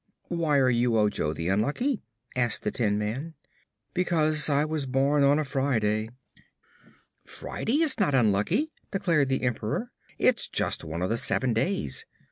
"Why 0.29 0.57
are 0.57 0.71
you 0.71 0.97
Ojo 0.97 1.31
the 1.31 1.49
Unlucky?" 1.49 2.01
asked 2.35 2.63
the 2.63 2.71
tin 2.71 2.97
man. 2.97 3.35
"Because 3.93 4.49
I 4.49 4.65
was 4.65 4.87
born 4.87 5.23
on 5.23 5.37
a 5.37 5.45
Friday." 5.45 6.09
"Friday 7.23 7.81
is 7.83 7.99
not 7.99 8.15
unlucky," 8.15 8.71
declared 8.89 9.27
the 9.29 9.43
Emperor. 9.43 9.91
"It's 10.17 10.47
just 10.47 10.83
one 10.83 11.03
of 11.03 11.19
seven 11.19 11.53
days. 11.53 12.07